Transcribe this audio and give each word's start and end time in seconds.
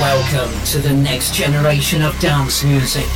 Welcome 0.00 0.52
to 0.66 0.78
the 0.80 0.92
next 0.92 1.32
generation 1.32 2.02
of 2.02 2.18
dance 2.18 2.64
music. 2.64 3.06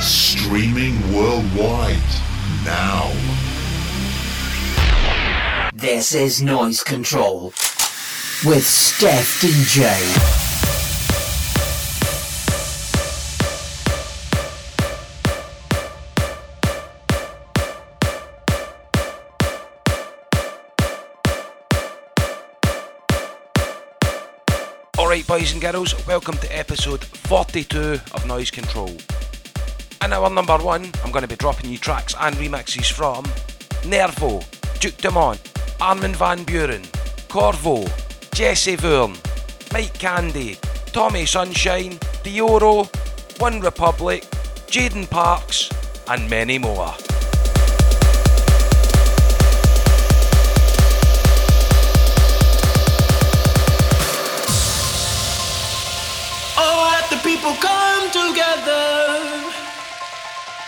Streaming 0.00 0.94
worldwide 1.12 1.98
now. 2.64 3.10
This 5.74 6.14
is 6.14 6.40
Noise 6.40 6.84
Control 6.84 7.46
with 8.44 8.64
Steph 8.64 9.40
DJ. 9.40 10.51
Alright, 25.12 25.26
boys 25.26 25.52
and 25.52 25.60
girls, 25.60 26.06
welcome 26.06 26.38
to 26.38 26.56
episode 26.56 27.04
42 27.04 28.00
of 28.14 28.26
Noise 28.26 28.50
Control. 28.50 28.96
In 30.02 30.10
our 30.10 30.30
number 30.30 30.56
one, 30.56 30.90
I'm 31.04 31.10
going 31.10 31.20
to 31.20 31.28
be 31.28 31.36
dropping 31.36 31.70
you 31.70 31.76
tracks 31.76 32.14
and 32.18 32.34
remixes 32.36 32.90
from 32.90 33.26
Nervo, 33.86 34.40
Duke 34.80 34.96
Dumont, 34.96 35.38
Armin 35.82 36.14
Van 36.14 36.46
Buuren, 36.46 36.86
Corvo, 37.28 37.84
Jesse 38.32 38.76
Voorn, 38.76 39.14
Mike 39.74 39.92
Candy, 39.98 40.56
Tommy 40.94 41.26
Sunshine, 41.26 41.98
Dioro, 42.24 42.88
One 43.38 43.60
Republic, 43.60 44.22
Jaden 44.68 45.10
Parks, 45.10 45.68
and 46.08 46.30
many 46.30 46.56
more. 46.56 46.94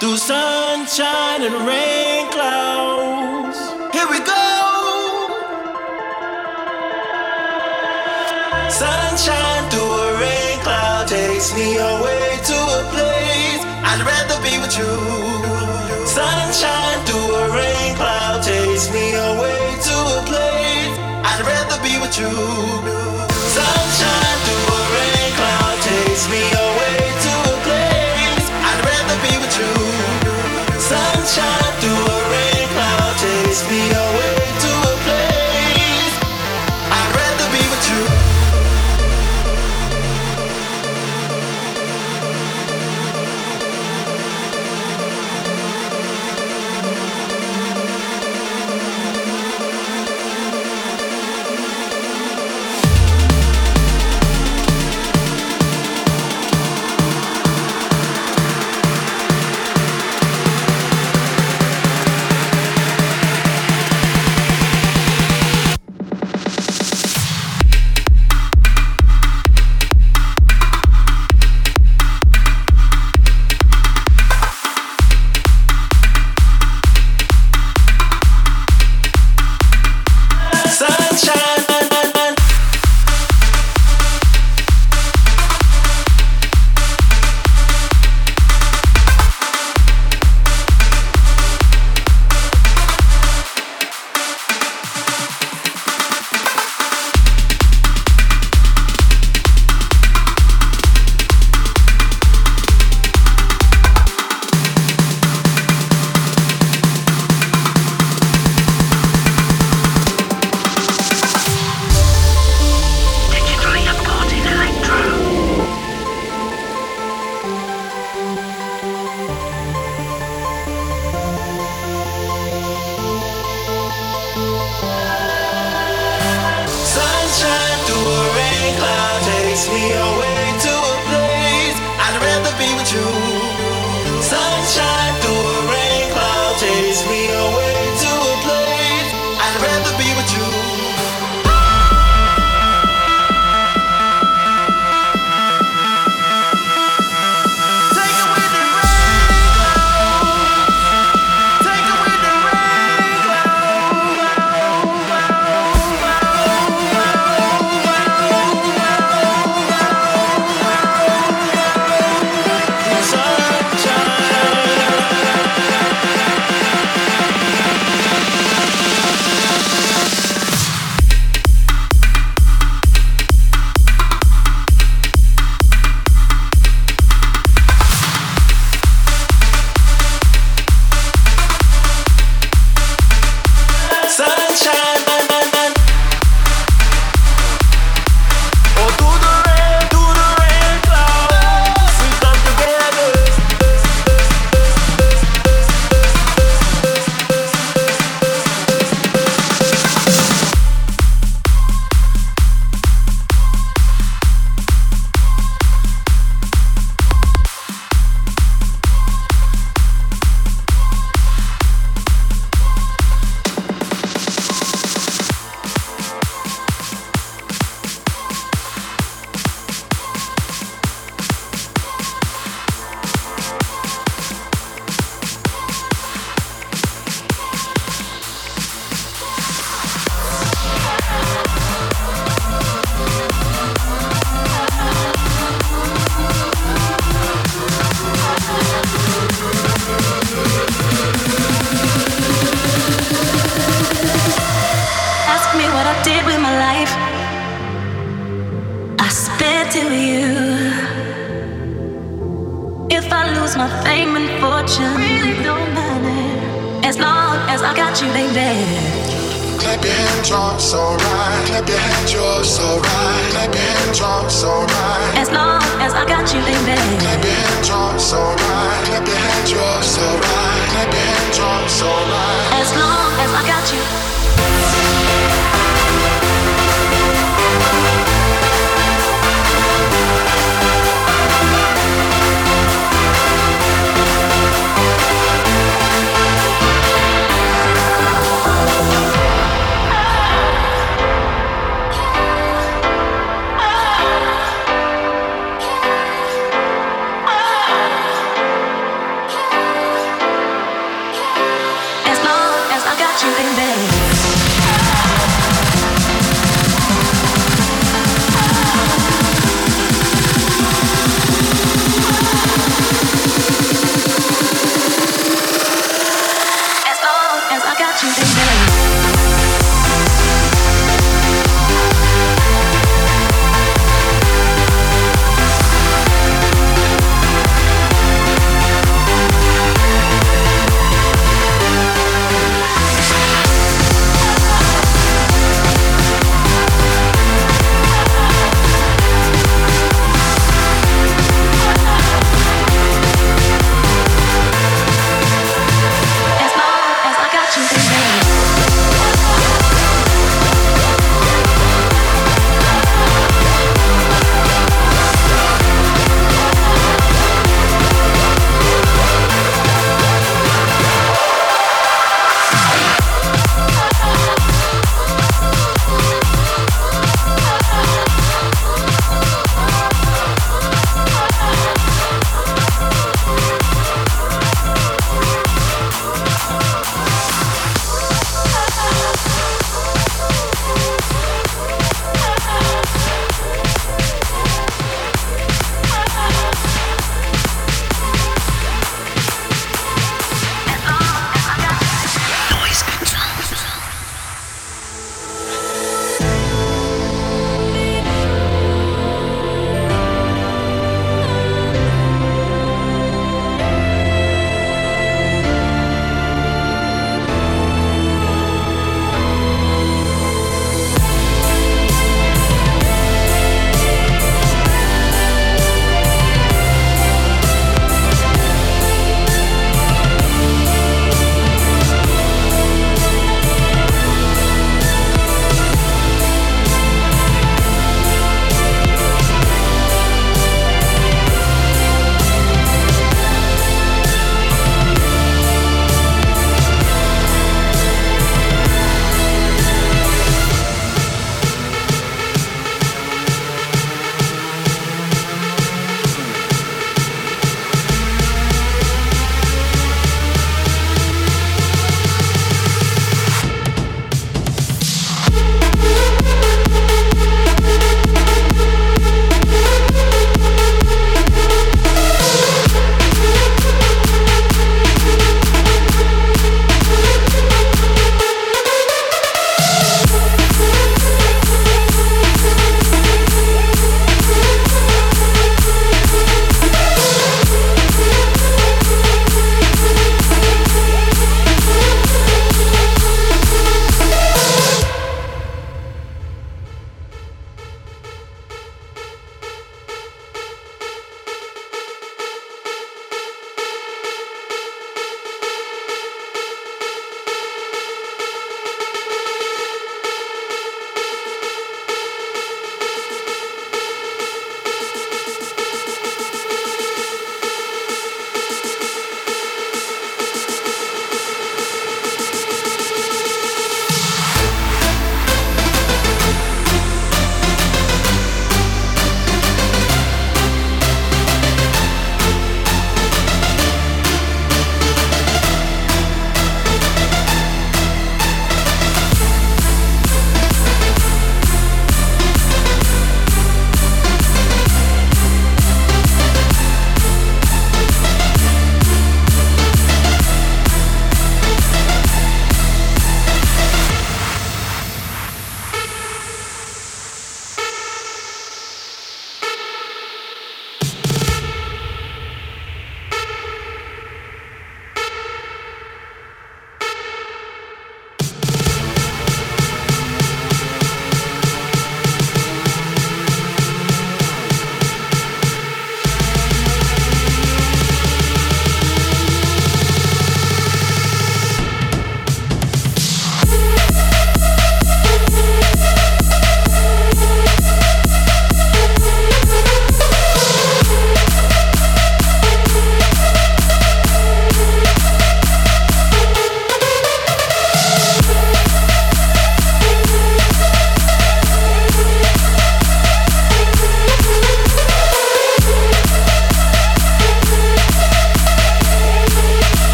Through 0.00 0.16
sunshine 0.16 1.42
and 1.42 1.54
rain 1.68 2.26
clouds. 2.32 3.58
Here 3.92 4.08
we 4.08 4.18
go. 4.20 4.46
Sunshine 8.70 9.64
through 9.68 9.92
a 9.92 10.18
rain 10.18 10.58
cloud 10.60 11.06
takes 11.06 11.54
me 11.54 11.76
away 11.76 12.40
to 12.48 12.56
a 12.78 12.82
place 12.96 13.60
I'd 13.90 14.00
rather 14.00 14.40
be 14.40 14.56
with 14.56 14.72
you. 14.80 14.96
Sunshine 16.06 17.00
through 17.04 17.34
a 17.36 17.44
rain 17.52 17.94
cloud 17.96 18.42
takes 18.42 18.90
me 18.90 19.12
away 19.12 19.60
to 19.84 19.96
a 20.16 20.20
place 20.24 20.96
I'd 21.28 21.42
rather 21.44 21.78
be 21.84 22.00
with 22.00 22.16
you. 22.16 22.32
Sunshine 23.52 24.38
through 24.46 24.76
a 24.76 24.82
rain 24.96 25.30
cloud 25.36 25.76
takes 25.82 26.26
me 26.30 26.40
away 26.52 26.69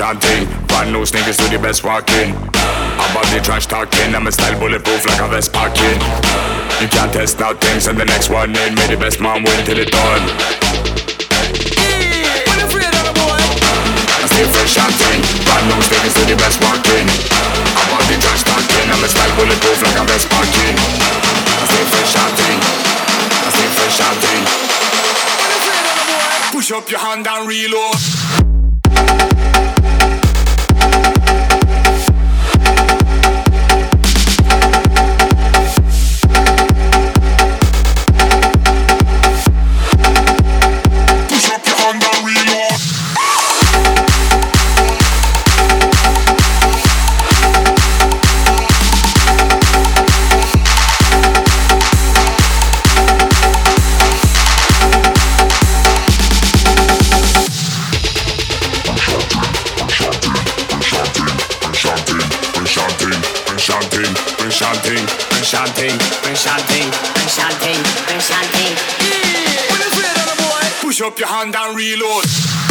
chanting. 0.00 0.48
Brand 0.64 0.88
new 0.96 1.04
sneakers 1.04 1.36
to 1.36 1.44
the 1.52 1.60
best 1.60 1.84
walking. 1.84 2.32
About 2.32 3.28
the 3.28 3.40
trash 3.44 3.66
talking, 3.68 4.16
I'm 4.16 4.24
a 4.26 4.32
style 4.32 4.56
bulletproof 4.56 5.04
like 5.04 5.20
a 5.20 5.28
vest 5.28 5.52
parking. 5.52 6.00
You 6.80 6.88
can't 6.88 7.12
test 7.12 7.36
out 7.44 7.60
things, 7.60 7.84
and 7.84 8.00
the 8.00 8.08
next 8.08 8.32
one 8.32 8.48
in, 8.56 8.72
may 8.80 8.88
the 8.88 8.96
best 8.96 9.20
man 9.20 9.44
win 9.44 9.60
till 9.68 9.76
it 9.76 9.92
done. 9.92 10.24
I 14.08 14.24
fresh 14.24 14.72
chanting. 14.72 15.20
Brand 15.44 15.68
new 15.68 15.80
sneakers 15.84 16.16
to 16.16 16.24
the 16.32 16.36
best 16.40 16.56
walking. 16.64 17.04
About 17.76 18.00
the 18.08 18.16
trash 18.24 18.40
talking, 18.48 18.86
I'm 18.88 19.04
a 19.04 19.08
style 19.12 19.36
bulletproof 19.36 19.84
like 19.84 20.00
a 20.00 20.04
vest 20.08 20.32
parking. 20.32 20.80
I 20.80 21.64
stay 21.68 21.84
fresh 21.92 22.16
chanting. 22.16 22.56
I 23.36 23.52
stay 23.52 23.68
fresh 23.76 24.00
chanting. 24.00 24.40
Push 26.56 26.72
up 26.72 26.88
your 26.88 27.04
hand 27.04 27.28
and 27.28 27.44
reload. 27.44 28.59
Your 71.20 71.28
hand 71.28 71.54
and 71.54 71.76
reload. 71.76 72.69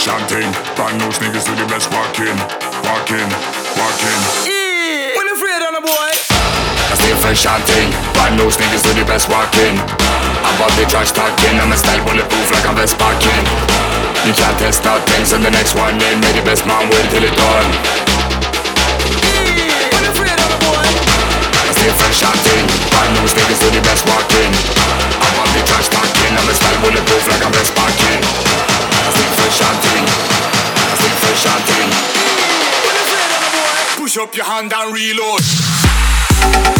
Chanting. 0.00 0.48
Brand 0.76 0.96
new 0.96 1.12
sneakers 1.12 1.44
to 1.44 1.52
the 1.52 1.68
best 1.68 1.92
walking. 1.92 2.32
Walking, 2.88 3.28
walking. 3.76 4.20
Yeah, 4.48 5.12
when 5.12 5.28
afraid 5.28 5.60
on 5.60 5.76
a 5.76 5.82
boy. 5.84 6.10
I 6.88 6.94
stay 6.96 7.12
fresh 7.20 7.44
chanting. 7.44 7.92
Brand 8.16 8.40
new 8.40 8.48
sneakers 8.48 8.80
to 8.88 8.96
the 8.96 9.04
best 9.04 9.28
walking. 9.28 9.76
Above 10.56 10.72
the 10.80 10.88
trash 10.88 11.12
talking, 11.12 11.52
I'm 11.60 11.72
a 11.72 11.76
style 11.76 12.00
bulletproof 12.08 12.48
like 12.48 12.64
I'm 12.64 12.76
best 12.80 12.96
parking. 12.96 13.44
You 14.24 14.32
can't 14.32 14.56
test 14.56 14.88
out 14.88 15.04
things 15.04 15.32
and 15.36 15.44
the 15.44 15.52
next 15.52 15.76
one 15.76 16.00
in. 16.00 16.16
May 16.24 16.32
the 16.32 16.44
best 16.48 16.64
man 16.64 16.88
win 16.88 17.04
till 17.12 17.24
it 17.24 17.36
done. 17.36 17.70
stay 21.70 21.92
fresh 21.96 22.20
chanting 22.20 22.66
Brand 22.92 23.12
new 23.16 23.24
sneakers 23.24 23.58
to 23.60 23.68
the 23.72 23.80
best 23.80 24.04
walking 24.04 24.52
I'm 24.76 25.04
on 25.04 25.09
trash 25.66 25.88
talking 25.88 26.32
I'm 26.36 26.48
a 26.48 26.54
bulletproof 26.82 27.24
like 27.28 27.42
I'm 27.44 27.52
best 27.52 27.74
chanting 31.40 31.90
Push 33.96 34.18
up 34.18 34.34
your 34.34 34.44
hand 34.44 34.72
and 34.72 34.94
reload 34.94 36.79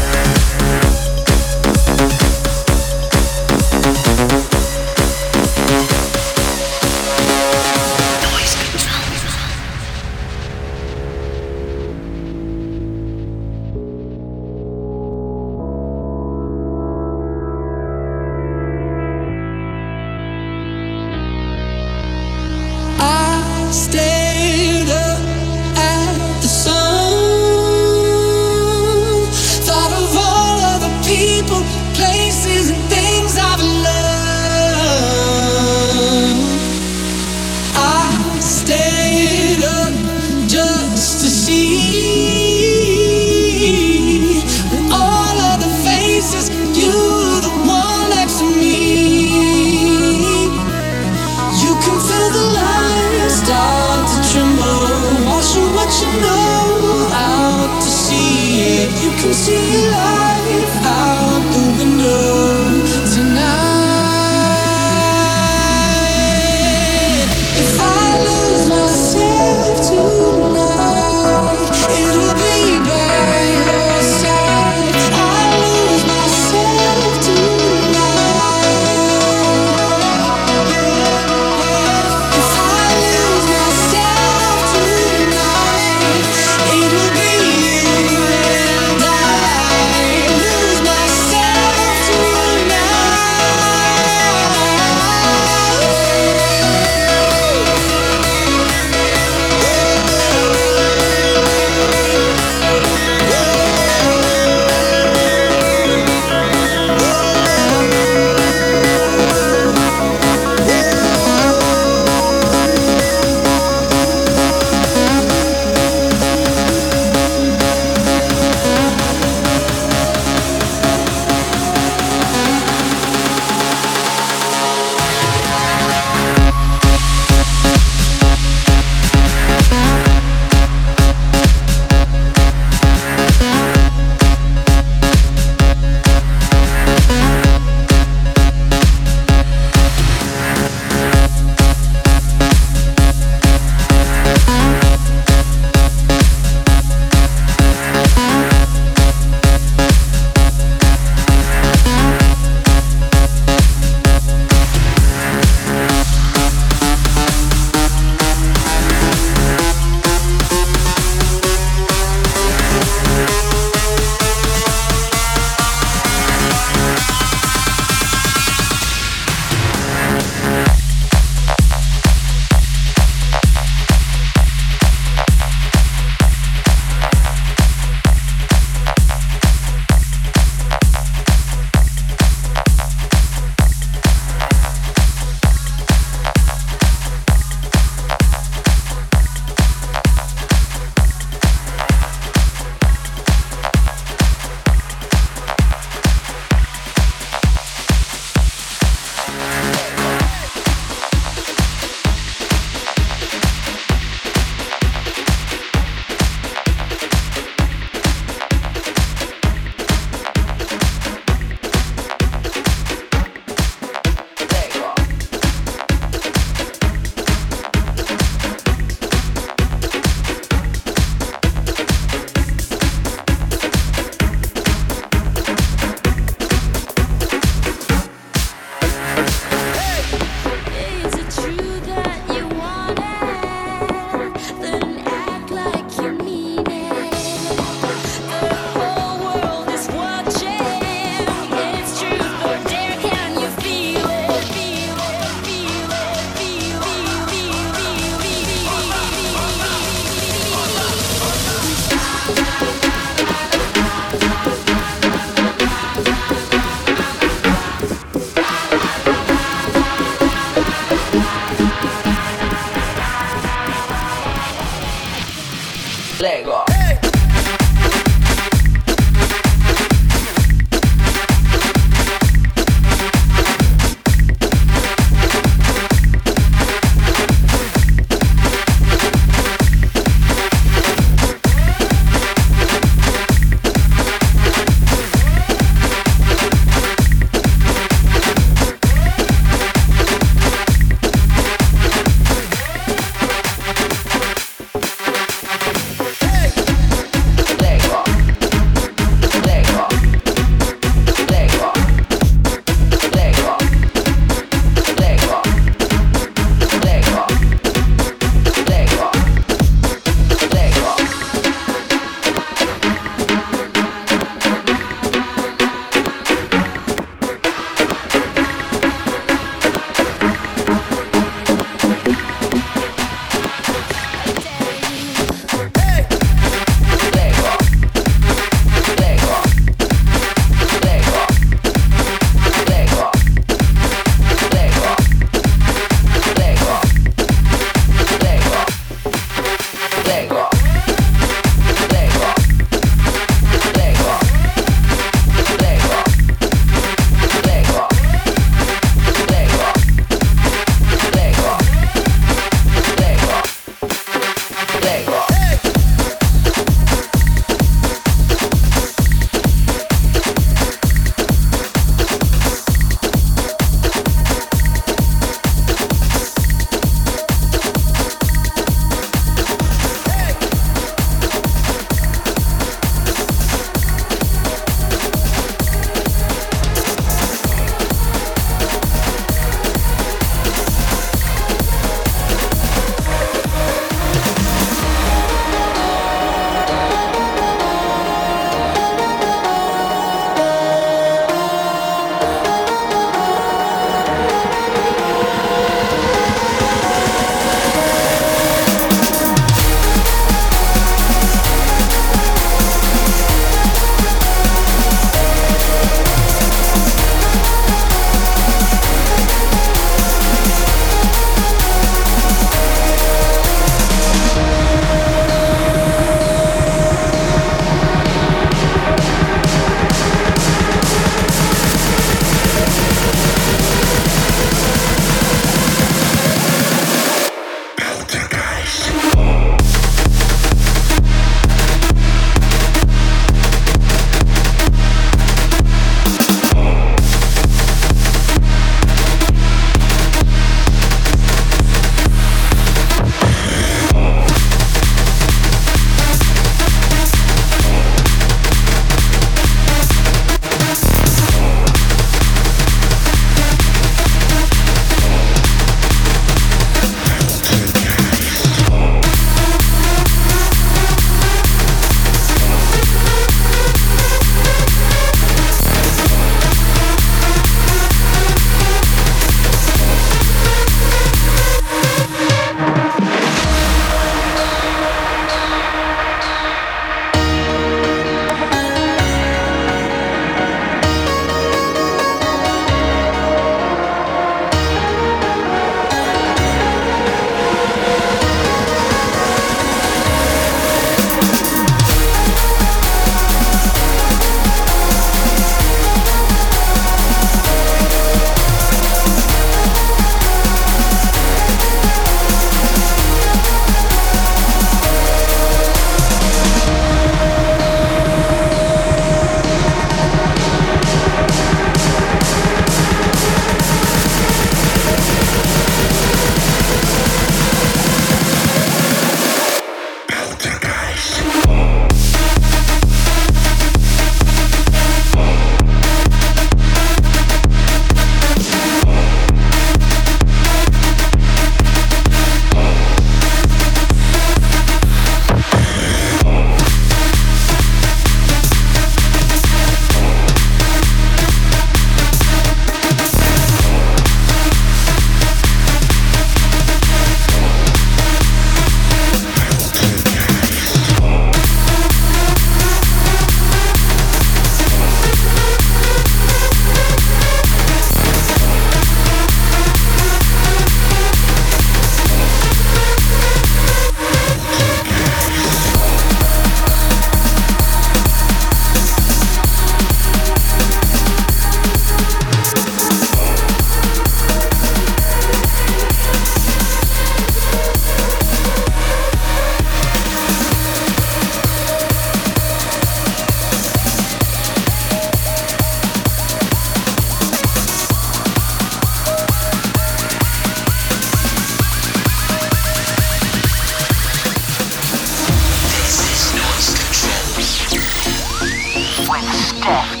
Deaf 599.61 600.00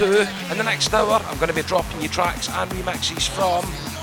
two. 0.00 0.26
In 0.50 0.56
the 0.56 0.64
next 0.64 0.94
hour, 0.94 1.20
I'm 1.26 1.36
going 1.36 1.50
to 1.50 1.54
be 1.54 1.60
dropping 1.60 2.00
you 2.00 2.08
tracks 2.08 2.48
and 2.48 2.70
remixes 2.70 3.28
from 3.28 3.60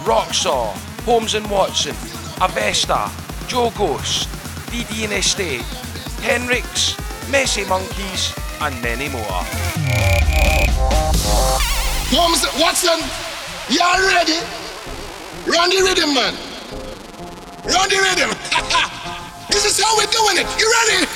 Rocksaw, 0.07 0.73
Holmes 1.05 1.33
and 1.33 1.49
Watson, 1.49 1.95
Avesta, 2.39 3.09
Joe 3.47 3.71
Ghost, 3.75 4.29
DD 4.69 5.05
and 5.05 5.13
Estate, 5.13 5.65
Henrix, 6.21 6.93
Messy 7.31 7.65
Monkeys, 7.65 8.31
and 8.61 8.79
many 8.83 9.09
more. 9.09 9.41
Holmes, 12.13 12.45
Watson, 12.61 13.01
you 13.67 13.81
all 13.81 13.97
ready? 13.97 14.37
Run 15.49 15.71
the 15.71 15.81
rhythm, 15.81 16.13
man. 16.13 16.35
Run 17.65 17.89
the 17.89 17.97
rhythm. 18.05 18.29
this 19.49 19.65
is 19.65 19.83
how 19.83 19.97
we're 19.97 20.05
doing 20.13 20.37
it. 20.37 20.47
You 20.61 20.71
ready? 20.77 21.07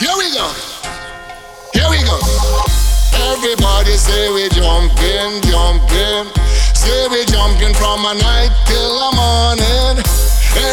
Here 0.00 0.16
we 0.18 0.34
go. 0.34 0.65
Here 1.86 1.94
we 1.94 2.02
go. 2.02 2.18
Everybody 3.30 3.94
say 3.94 4.26
we 4.34 4.48
jumping, 4.50 5.38
jumping. 5.46 6.26
Say 6.74 7.06
we 7.06 7.22
jumping 7.30 7.74
from 7.74 8.02
a 8.02 8.14
night 8.18 8.50
till 8.66 8.90
the 8.98 9.10
morning. 9.14 10.02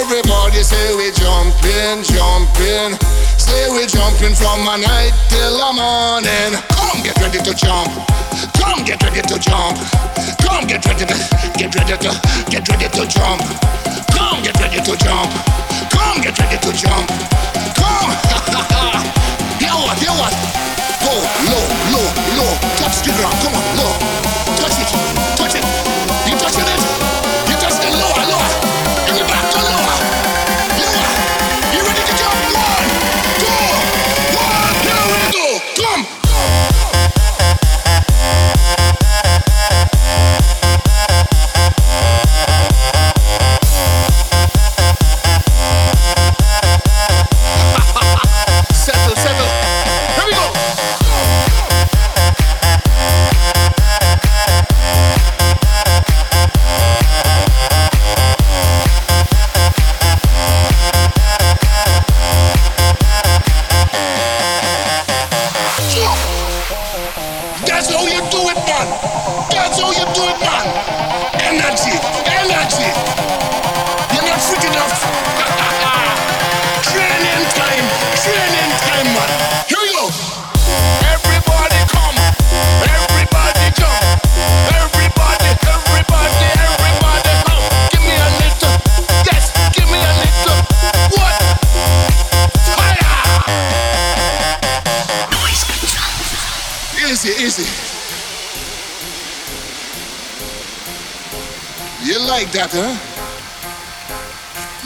Everybody 0.01 0.63
say 0.65 0.95
we 0.97 1.13
jumping, 1.13 2.01
jumping. 2.01 2.97
Say 3.37 3.69
we 3.69 3.85
jumping 3.85 4.33
from 4.33 4.65
a 4.65 4.81
night 4.81 5.13
till 5.29 5.53
the 5.53 5.71
morning. 5.77 6.57
Come 6.73 7.03
get 7.05 7.21
ready 7.21 7.45
to 7.45 7.53
jump. 7.53 7.93
Come 8.57 8.83
get 8.83 8.97
ready 9.03 9.21
to 9.21 9.37
jump. 9.37 9.77
Come 10.41 10.65
get 10.65 10.81
ready 10.81 11.05
to 11.05 11.17
get 11.61 11.75
ready 11.77 11.93
to 11.93 12.11
get 12.49 12.67
ready 12.69 12.89
to 12.89 13.05
jump. 13.05 13.41
Come 14.17 14.41
get 14.41 14.57
ready 14.57 14.81
to 14.81 14.97
jump. 14.97 15.29
Come 15.93 16.21
get 16.25 16.33
ready 16.39 16.57
to 16.57 16.73
jump. 16.73 17.32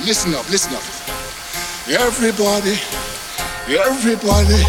Listen 0.07 0.33
up, 0.35 0.47
listen 0.47 0.71
up. 0.71 0.87
Everybody, 1.83 2.79
everybody, 3.67 4.63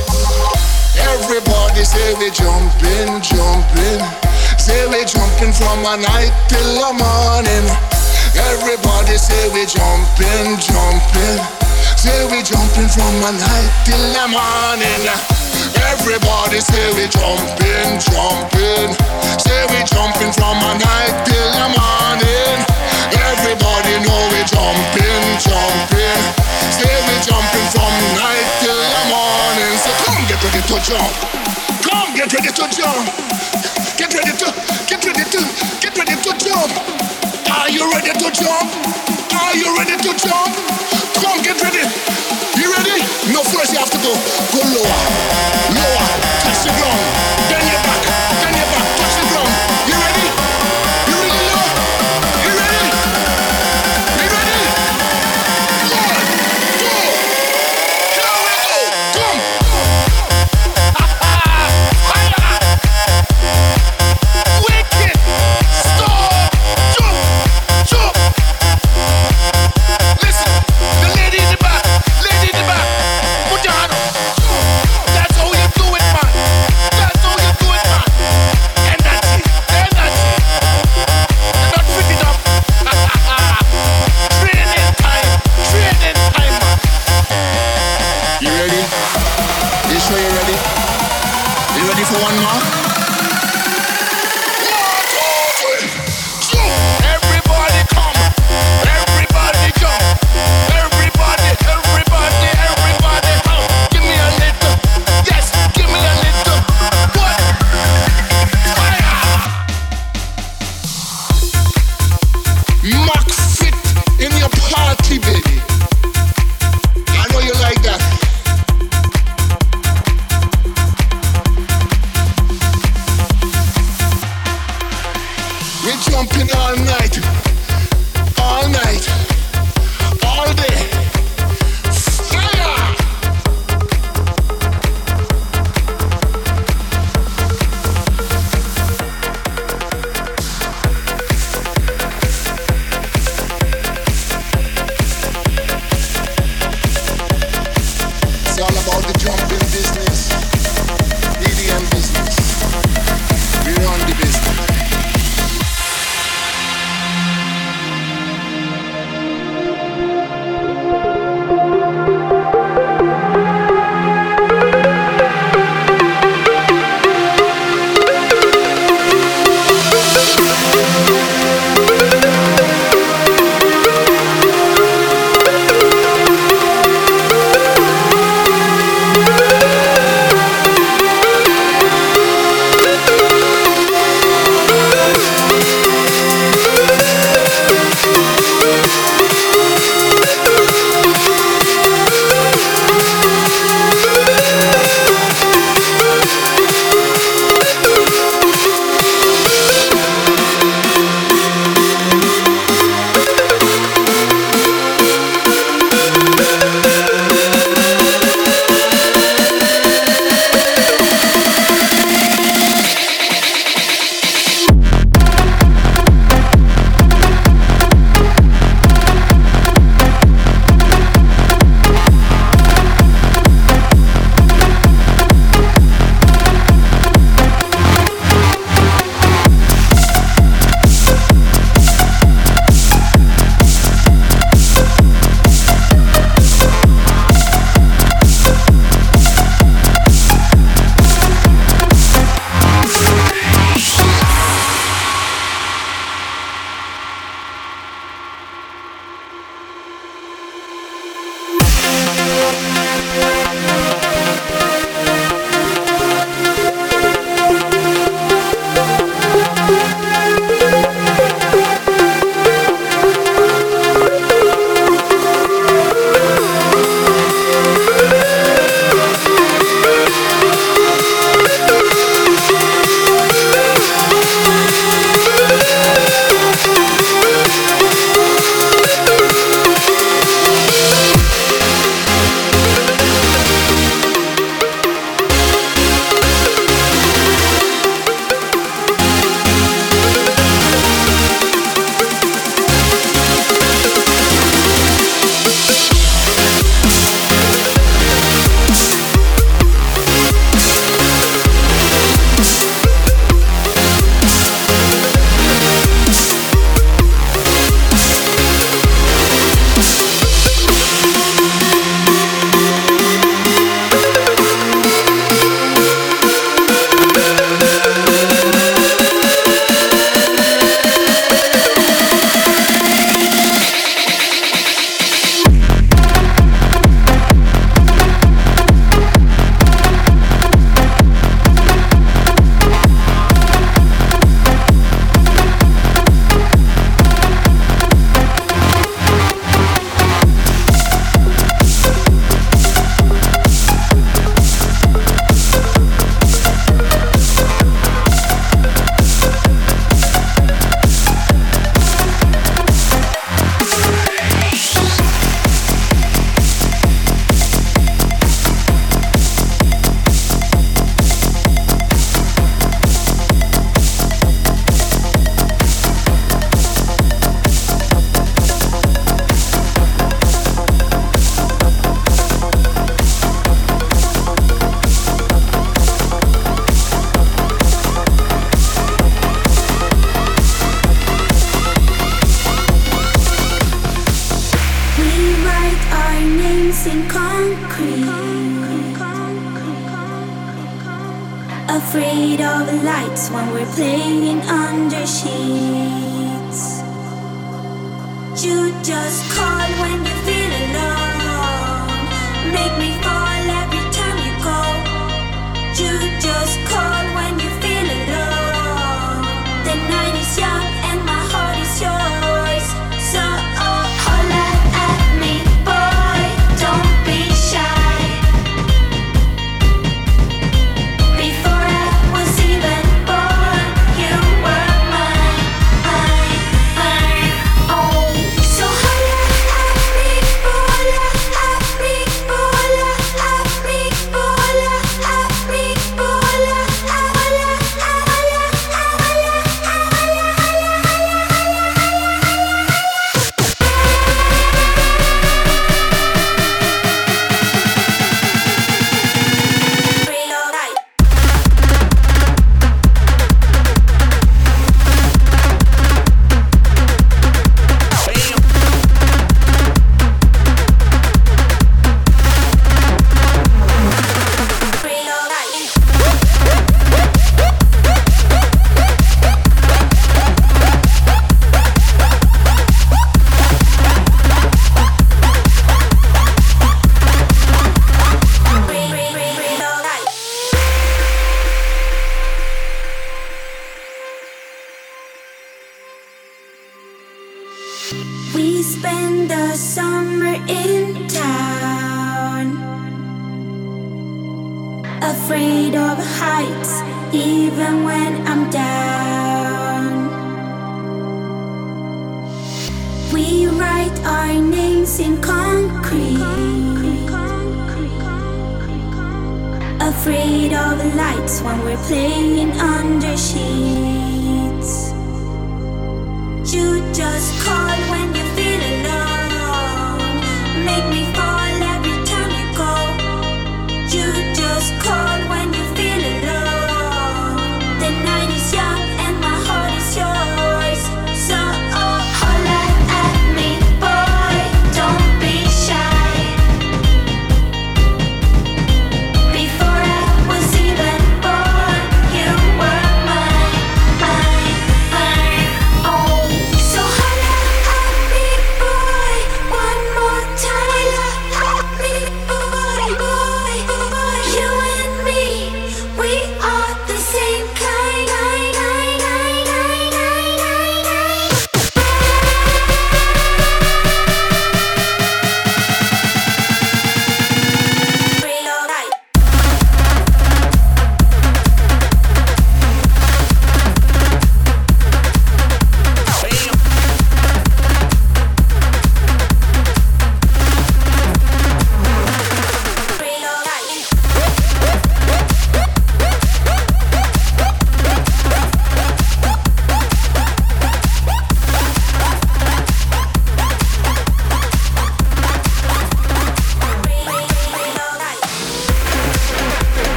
everybody 0.98 1.82
say 1.86 2.10
we 2.18 2.26
jumping, 2.34 3.22
jumping. 3.22 4.02
Say 4.58 4.82
we 4.90 5.06
jumping 5.06 5.54
from 5.54 5.86
a 5.86 5.94
night 5.94 6.34
till 6.50 6.66
the 6.82 6.90
morning. 6.90 7.66
Everybody 8.50 9.14
say 9.14 9.46
we 9.54 9.62
jumping, 9.62 10.58
jumping. 10.58 11.38
Say 11.94 12.18
we 12.34 12.42
jumping 12.42 12.90
from 12.90 13.14
a 13.22 13.30
night 13.30 13.70
till 13.86 14.06
the 14.10 14.26
morning. 14.26 15.02
Everybody 15.86 16.58
say 16.58 16.82
we 16.98 17.06
jumping, 17.14 17.94
jumping. 18.10 18.90
Say 19.38 19.62
we 19.70 19.86
jumping 19.86 20.34
from 20.34 20.58
a 20.66 20.74
night 20.82 21.14
till 21.30 21.50
the 21.54 21.66
morning. 21.78 22.58
Everybody 23.14 24.02
know 24.02 24.27
jump. 32.78 33.10
Get 33.98 34.14
ready 34.14 34.30
to, 34.38 34.48
get 34.86 35.02
ready 35.02 35.24
to, 35.34 35.40
get 35.82 35.92
ready 35.98 36.14
to 36.14 36.30
jump. 36.38 36.70
Are 37.50 37.68
you 37.68 37.82
ready 37.90 38.14
to 38.14 38.28
jump? 38.30 38.70
Are 39.34 39.54
you 39.58 39.66
ready 39.74 39.98
to 39.98 40.10
jump? 40.14 40.54
Come 41.18 41.42
get 41.42 41.58
ready. 41.58 41.82
You 42.54 42.70
ready? 42.70 43.02
No, 43.34 43.42
first 43.42 43.72
you 43.74 43.82
have 43.82 43.90
to 43.90 43.98
go. 43.98 44.14
Go 44.54 44.62
lower, 44.62 45.02
lower, 45.74 46.07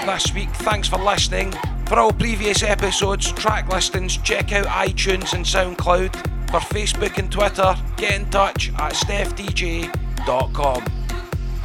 for 0.00 0.06
this 0.06 0.32
week. 0.32 0.48
Thanks 0.50 0.88
for 0.88 0.98
listening. 0.98 1.52
For 1.86 1.98
all 1.98 2.12
previous 2.12 2.62
episodes, 2.62 3.30
track 3.32 3.68
listings, 3.68 4.16
check 4.18 4.52
out 4.52 4.66
iTunes 4.66 5.34
and 5.34 5.44
SoundCloud. 5.44 6.14
For 6.50 6.60
Facebook 6.60 7.18
and 7.18 7.30
Twitter, 7.30 7.74
get 7.96 8.14
in 8.14 8.30
touch 8.30 8.70
at 8.78 8.92
stephDJ.com. 8.94 10.84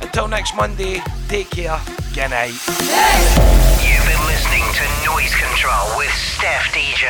Until 0.02 0.28
next 0.28 0.56
Monday, 0.56 1.02
take 1.28 1.50
care. 1.50 1.80
Good 2.14 2.30
night. 2.32 2.56
You've 3.84 4.06
been 4.06 4.26
listening 4.26 4.64
to 4.76 4.84
Noise 5.06 5.36
Control 5.36 5.98
with 5.98 6.12
Steph 6.12 6.74
DJ. 6.74 7.08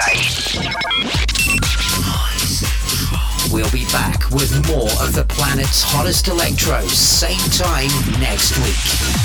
We'll 3.51 3.71
be 3.71 3.85
back 3.85 4.29
with 4.31 4.51
more 4.67 4.91
of 5.01 5.13
the 5.13 5.25
planet's 5.27 5.81
hottest 5.81 6.27
electro, 6.27 6.81
same 6.87 7.39
time 7.51 7.89
next 8.19 8.57
week. 8.59 9.16